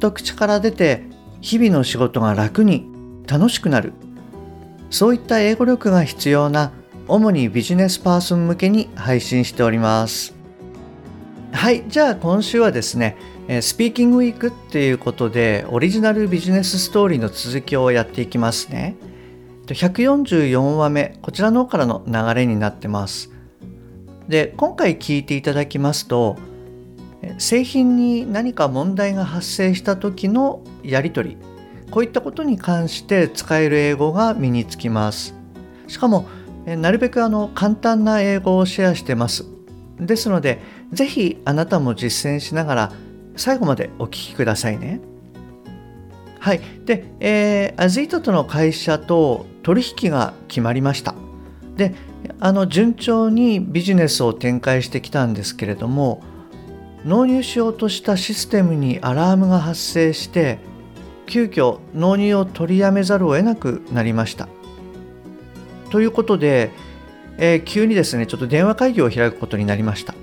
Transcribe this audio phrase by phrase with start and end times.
[0.00, 1.04] と口から出て
[1.40, 2.86] 日々の仕事が楽に
[3.26, 3.92] 楽しくなる。
[4.90, 6.72] そういった英語力が必要な
[7.06, 10.34] 主にビジネスパーソン向けに配信しております。
[11.52, 13.16] はいじゃあ今週はですね
[13.60, 18.96] スピーキングウィークっていうことでオリジナルビジネスストーリーの続きをやっていきますね。
[19.66, 23.30] 144話目こちらの方からの流れになってます。
[24.28, 26.36] で今回聞いていただきますと
[27.38, 31.36] 製品に何か問題が発生した時のやり取り
[31.90, 35.34] こういったことに関して使える英語が身につきます
[35.86, 36.28] しかも
[36.66, 39.44] なるべくあの簡単な英語をシェアしてます
[39.98, 40.60] ですので
[40.92, 42.92] 是非あなたも実践しながら
[43.36, 45.00] 最後までお聞きくださいね
[46.40, 46.60] はい。
[46.86, 51.14] で、えー、アズイトとの会社と取引が決まりました。
[51.76, 51.94] で、
[52.40, 56.22] あの順調にビジネスを展開してきたんですけれども、
[57.04, 60.58] 納入しようとしたシステムにアラームが発生して
[61.26, 64.48] 急遽納入を取りやめざるを得なくなりました。
[65.90, 66.70] ということで、
[67.38, 70.14] えー、急にですねちょっと電話会議を開くことになりました。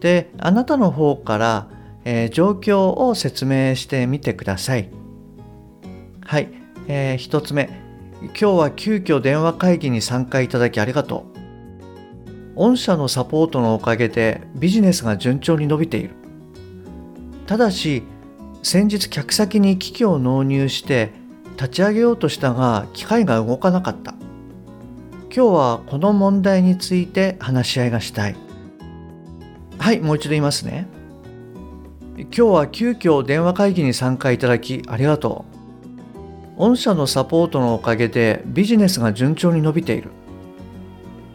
[0.00, 1.68] であなたの方から、
[2.04, 4.90] えー、状況を説明してみてください。
[6.20, 6.48] はい、
[6.88, 7.70] えー、1つ目。
[8.20, 11.35] 今日は急遽電話会議に参加いただきありがとう。
[12.56, 16.14] 御社のサポートのおかげでビジネスが順調に伸びている。
[17.46, 18.02] ただし
[18.62, 21.12] 先日客先に機器を納入して
[21.56, 24.14] 立ち上げようとしたが機械が動かなかった。
[25.24, 28.36] 今日はこの問題について話し合いがしたい。
[29.78, 30.88] はいもう一度言いますね。
[32.16, 35.44] 今日は急遽電話会議に参加いただきありがと
[36.56, 36.58] う。
[36.58, 40.10] 御社のサポートのおかげでビジネスが順調に伸びている。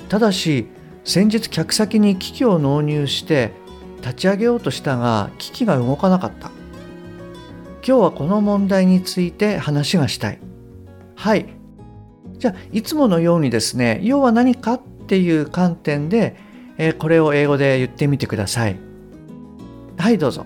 [0.09, 0.67] ただし
[1.03, 3.51] 先日客先に機器を納入して
[4.01, 6.51] 立ち上げようとしたが機器が動かなかった。
[7.85, 10.39] 今日はこの問題について話がしたい。
[11.15, 11.47] はい。
[12.37, 16.35] じゃあいつものようにですね要は何かっていう観点で、
[16.77, 18.79] えー、これを英語で言ってみてください。
[19.97, 20.45] はいどうぞ。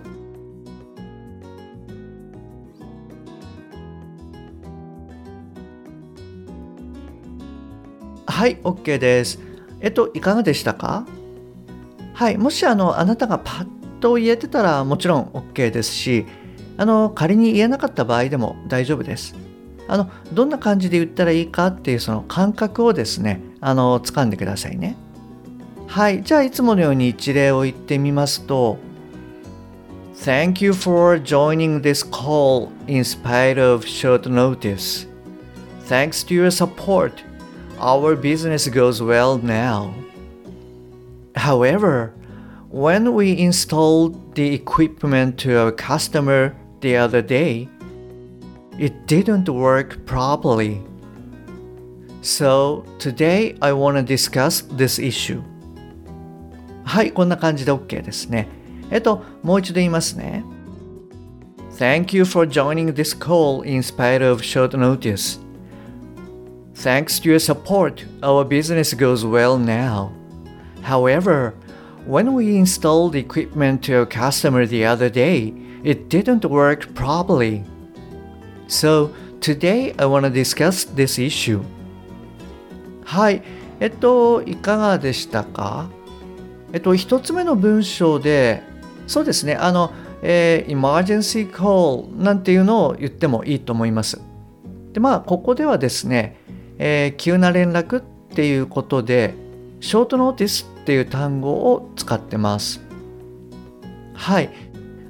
[8.25, 9.54] はい OK です。
[9.85, 11.05] えっと、いかがでしたか？
[12.15, 16.25] はい、もしあのあなたがパッと言えてたらもちろん OK ですし、
[16.77, 19.35] あの仮に言えなかった場合でも大丈夫です。
[19.87, 24.95] あのどんな感じで言ったらいいかっていうその感覚をですね、あの掴んでくださいね。
[25.85, 28.79] はい、じゃあいつものように一例を言ってみますと、
[30.15, 35.07] Thank you for joining this call in spite of short notice.
[35.87, 37.23] Thanks to your support.
[37.78, 39.94] our business goes well now.
[41.34, 42.12] However,
[42.68, 47.68] when we installed the equipment to our customer the other day,
[48.78, 50.80] it didn't work properly.
[52.22, 55.42] So today I want to discuss this issue.
[56.84, 58.48] はい、こんな感じで OK ですね。
[58.90, 60.44] えっと、もう一度言いますね。
[61.78, 65.40] Thank you for joining this call in spite of short notice.
[66.85, 70.11] Thanks to your support, our business goes well now.
[70.83, 71.55] However,
[72.05, 75.51] when we installed equipment to a customer the other day,
[75.83, 77.63] it didn't work properly.
[78.67, 81.63] So, today I want to discuss this issue.
[83.03, 83.41] はい。
[83.79, 85.89] えっと、いかがでしたか
[86.71, 88.61] えっと、一つ目の文章で、
[89.07, 89.91] そうですね、あの、
[90.21, 94.21] えー、emergency call なんていうのを言ってもいいと思います。
[94.93, 96.44] で、まあ、ここではですね、
[96.77, 99.33] えー、急な連絡っていうことで
[99.79, 102.81] ショートノーティスっていう単語を使ってます。
[104.13, 104.49] はい。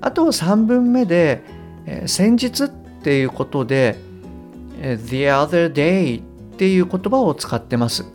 [0.01, 1.43] あと3文目で、
[1.85, 3.97] えー、先日っていうことで、
[4.81, 8.05] the other day っていう言葉を使ってます。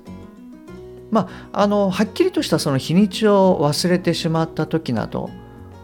[1.10, 5.28] まあ、あのはっきりとしたその日にちを忘れてしまった時など、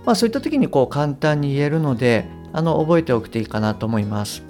[0.05, 4.45] まあ、そういった時にこう簡単に言えるのであの覚えておくといいかなと思います。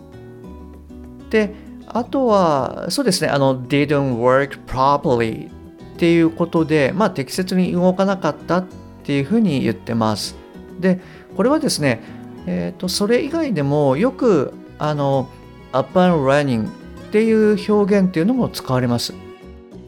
[1.30, 1.54] で
[1.86, 5.52] あとは、そうですね、あの、didn't work properly っ
[5.98, 8.66] ていうことで、まあ、適切に動かなかったっ
[9.04, 10.36] ていうふうに言ってます。
[10.80, 11.00] で、
[11.36, 12.02] これはですね、
[12.46, 15.28] えーと、それ以外でもよくあの
[15.72, 16.70] up and running っ
[17.10, 19.14] ていう表現っていうのも使われます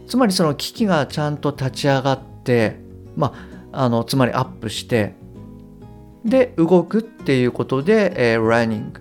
[0.06, 2.80] つまりその機器がちゃんと立ち上がって
[3.16, 3.32] ま
[3.72, 5.14] ああのつまりアップして
[6.24, 8.92] で動くっていうことで、えー、running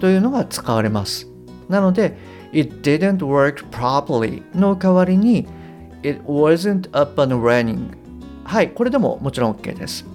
[0.00, 1.27] というのが使われます
[1.68, 2.16] なので
[2.52, 5.46] it didn't work properly の代わりに
[6.02, 7.96] it wasn't up and running
[8.44, 10.06] はいこれでももちろん OK です。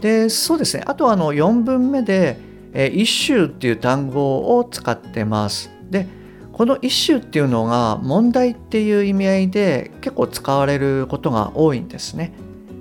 [0.00, 0.84] でそうですね。
[0.86, 2.38] あとあの4文目で、
[2.72, 5.70] えー、issue っていう単語を使ってます。
[5.90, 6.06] で
[6.52, 12.32] この issue っていうのが問題っていう意味合いで結構使われることが多いんですね。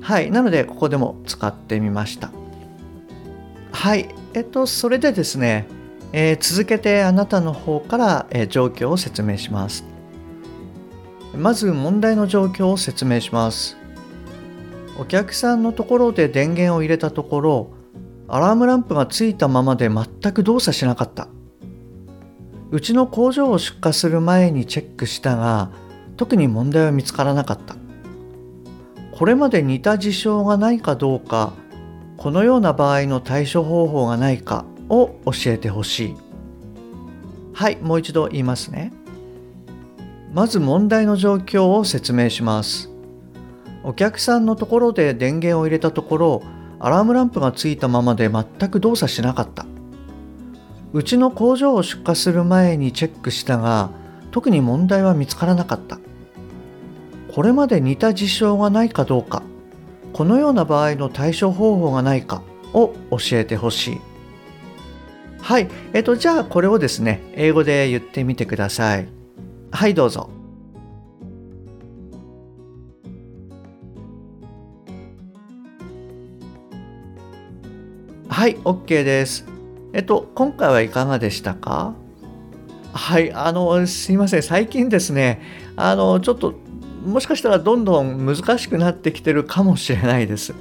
[0.01, 2.31] はいなのでここでも使ってみました。
[3.71, 5.65] はいえっとそれでですね
[6.15, 9.83] えー、続けてあなたの方から、えー、状況を説明します。
[11.35, 13.75] まず問題の状況を説明します。
[14.99, 17.71] お客さんのところで電源を入れたところ
[18.27, 21.27] アラームランプがついたままで全く動作しなかった。
[22.69, 25.71] うちの工場を出荷する前にチェックしたが
[26.15, 27.75] 特に問題は見つからなかった。
[29.17, 31.53] これまで似た事象がないかどうか
[32.17, 36.15] このような場合の対処方法がないかを教えてほしい。
[37.53, 38.91] はいもう一度言いますね。
[40.33, 42.89] まず問題の状況を説明します。
[43.83, 46.43] お客さんのところで電源を入れたところ
[46.79, 49.65] アラームランプがついたままで全く動作しなかった。
[50.93, 53.89] うちの工場を出荷する前にチェックしたが
[54.31, 55.99] 特に問題は見つからなかった。
[57.33, 59.41] これまで似た事象がないかどうか
[60.13, 62.43] このような場合の対処方法がないか
[62.73, 64.12] を教えてほしい。
[65.43, 65.67] はい。
[65.91, 69.09] えっと、じゃあこれをですね、英語で言ってみてください。
[69.71, 70.29] はい、どうぞ。
[78.29, 79.45] はい、OK です。
[79.91, 81.93] えっと、今回はいかがでしたか？
[82.93, 84.43] はい、あの、すいません。
[84.43, 85.41] 最近ですね、
[85.75, 86.53] あの、ちょっと、
[87.05, 90.55] もしかしたらどんどん難しくなってきてるかもしれないです。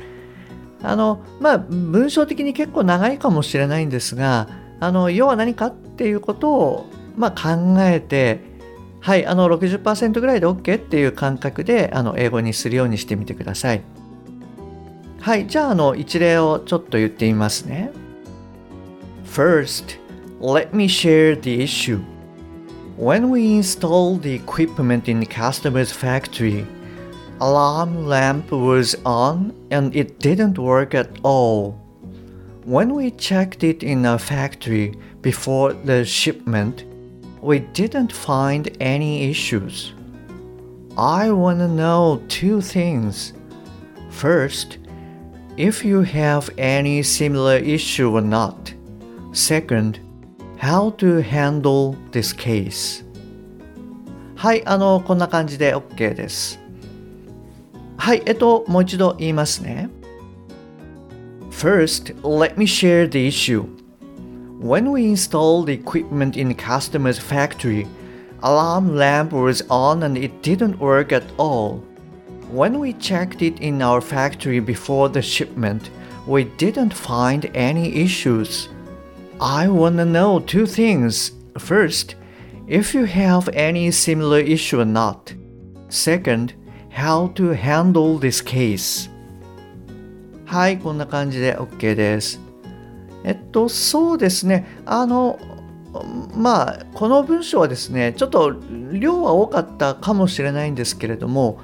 [0.82, 4.48] あの、まあ、文章的に結構長いかもしれないんですが、
[4.82, 6.86] あの要は何かっていうことを、
[7.16, 8.40] まあ、考えて
[9.00, 13.82] はいあの60%ぐらいで OK っていう感覚であの英語にするようにしてみてください
[15.20, 17.92] はいじゃああの一例をちょっと言ってみますね
[19.24, 19.98] First,
[20.40, 22.00] let me share the issue.
[22.98, 26.66] When we installed the equipment in the customer's factory,
[27.40, 31.81] alarm lamp was on and it didn't work at all.
[32.65, 36.83] When we checked it in a factory before the shipment,
[37.41, 39.93] we didn't find any issues.
[40.97, 43.33] I want to know two things.
[44.09, 44.79] First,
[45.57, 48.73] if you have any similar issue or not.
[49.31, 49.99] Second,
[50.57, 53.03] how to handle this case.
[54.35, 56.59] はい、あの、こんな感じで OK です。
[57.97, 59.89] はい、えっと、もう一度言いますね。
[61.62, 63.62] First, let me share the issue.
[64.58, 67.86] When we installed the equipment in the customer's factory,
[68.42, 71.76] alarm lamp was on and it didn't work at all.
[72.50, 75.90] When we checked it in our factory before the shipment,
[76.26, 78.68] we didn't find any issues.
[79.40, 81.30] I want to know two things.
[81.58, 82.16] First,
[82.66, 85.32] if you have any similar issue or not.
[85.90, 86.54] Second,
[86.88, 89.08] how to handle this case.
[90.52, 92.38] はい、こんな感じで OK です。
[93.24, 94.66] えっと、そうですね。
[94.84, 95.40] あの、
[96.36, 98.54] まあ、この文章はですね、ちょっと
[98.92, 101.58] 量は多かったかもしれないんですけれども、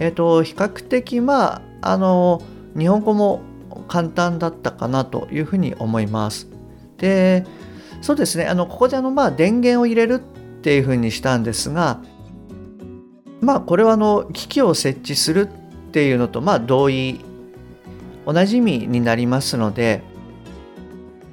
[0.00, 2.42] えっと、比較的、まあ、あの、
[2.76, 3.40] 日本語も
[3.86, 6.48] 簡単だったかなというふうに思います。
[6.98, 7.46] で、
[8.02, 12.00] そうですね、あの、ここであの、まあ、電源を入れるっていうふうにしたんですが、
[13.40, 15.48] まあ、これはあの、機器を設置する
[15.88, 17.20] っていうのと、まあ、同意
[18.26, 20.02] 同じ意味になりますので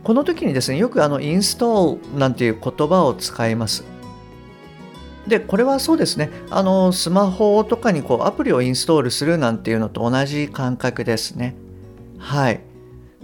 [0.03, 3.83] この時にですねよくあのインストールなんていう言葉を使います。
[5.27, 6.31] でこれはそうですね。
[6.49, 11.55] あのスマホとかにこうアプリをインストールするなんていうのと同じ感覚ですね。
[12.17, 12.61] はい。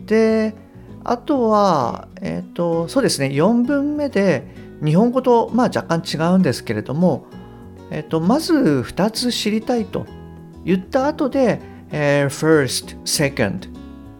[0.05, 0.55] で
[1.03, 3.27] あとはえっ、ー、とそうですね。
[3.29, 4.45] 4文目で
[4.83, 7.25] 日本語とまあ若干違うんですけれども
[7.89, 10.05] えっ、ー、とまず2つ知りたいと
[10.63, 11.59] 言った後で
[11.91, 13.69] えー、first, second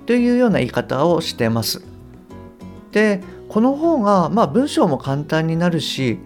[0.06, 1.84] というような言い方をしてます。
[2.92, 6.20] で、この方が、まあ、文章も簡単になるし、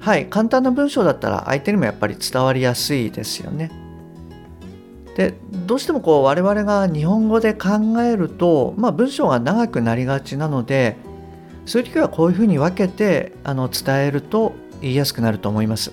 [0.00, 3.70] はい、簡単な文章だったら相手にもやっぱり伝わりやすいですよね。
[5.16, 5.34] で
[5.66, 10.96] どうしてもこう我々が日本語で考えると、まあ、文章が長くなりがちなので
[11.66, 15.92] そういう時はこういうふうに分けてあの伝えると言いやすくなると思います。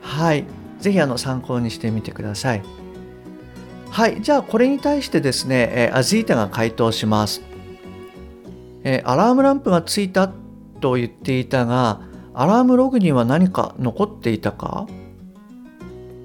[0.00, 0.46] はい、
[0.80, 2.62] ぜひあの参考にしてみてください。
[3.92, 7.42] はい、じゃあこれに対してですね、えー、アジータが回答します。
[8.84, 10.32] えー、アラームランプがついた
[10.80, 12.00] と言っていたが、
[12.32, 14.86] アラームログには何か残っていたか？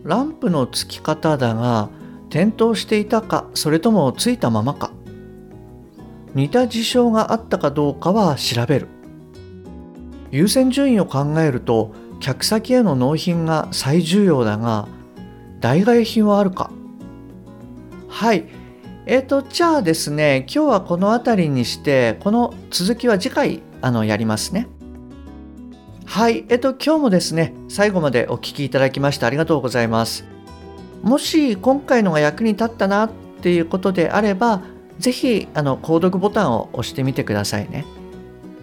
[0.05, 1.89] ランプのつき方だが、
[2.29, 4.91] 点灯していたか、それともついたままか？
[6.35, 8.87] 似た事象があったかどうかは調べる。
[10.31, 14.87] 優先順位を考えると、客先への納品が最重要だが、
[15.59, 16.71] 代替品はあるか？
[18.07, 18.45] はい。
[19.05, 24.67] えっ、ー、と、じゃあですね、今日はこの辺りにして、この続きは次回、あの、やりますね。
[26.05, 26.45] はい。
[26.49, 30.25] えっ、ー、と、今日もですね、最後までお聴きいただきましてありがとうございます。
[31.03, 33.11] もし今回のが役に立ったなっ
[33.41, 34.61] ていうことであれば、
[34.99, 37.85] ぜひ、あの、購読ボタンを押してみてくださいね。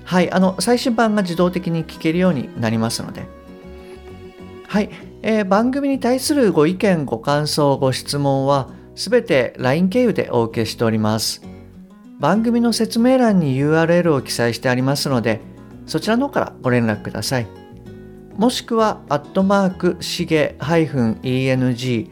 [0.05, 0.31] はい。
[0.31, 3.27] あの、最新版が自動的に聞けるようになりますので。
[4.67, 4.91] はい。
[5.23, 11.43] えー、番組に対するご意見、ご感想、ご質問は、すべて LINE 経由でお受けしております。
[12.21, 15.41] 番組の説明欄に URL を記載してありますので、
[15.87, 17.47] そちらの方からご連絡ください。
[18.37, 22.09] もしくは、アットマーク、しげ -eng-coach、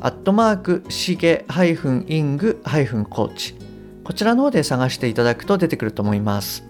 [0.00, 3.54] アットマーク、しげ -ing-coach、
[4.04, 6.64] こちらの方で探していただくと出てくると思います。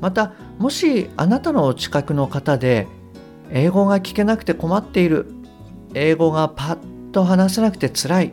[0.00, 2.88] また、もしあなたのお近くの方で、
[3.50, 5.26] 英語が聞けなくて困っている
[5.94, 8.32] 英語がパッと話せなくてつらい。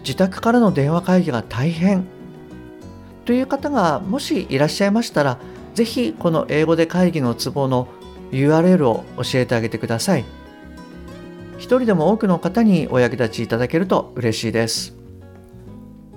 [0.00, 2.04] 自宅からの電話会議が大変。
[3.24, 5.38] という方がもしいらっしゃいましたら
[5.74, 7.88] ぜひこの英語で会議のツボの
[8.30, 10.24] URL を教えてあげてください。
[11.56, 14.94] 一人でも多くの方にお役立ちいただけると嬉しいです。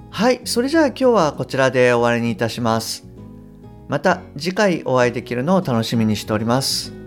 [0.10, 3.08] はいそれじゃあ今日はこちらで終わりにいたします。
[3.88, 7.07] また次回お会いできるのを楽しみにしております。